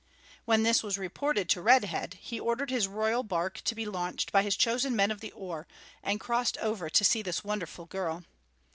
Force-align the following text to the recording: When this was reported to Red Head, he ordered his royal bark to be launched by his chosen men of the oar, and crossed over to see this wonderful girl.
When 0.45 0.63
this 0.63 0.81
was 0.81 0.97
reported 0.97 1.47
to 1.49 1.61
Red 1.61 1.83
Head, 1.85 2.15
he 2.15 2.39
ordered 2.39 2.71
his 2.71 2.87
royal 2.87 3.21
bark 3.21 3.61
to 3.65 3.75
be 3.75 3.85
launched 3.85 4.31
by 4.31 4.41
his 4.41 4.57
chosen 4.57 4.95
men 4.95 5.11
of 5.11 5.19
the 5.19 5.31
oar, 5.33 5.67
and 6.01 6.19
crossed 6.19 6.57
over 6.57 6.89
to 6.89 7.03
see 7.03 7.21
this 7.21 7.43
wonderful 7.43 7.85
girl. 7.85 8.23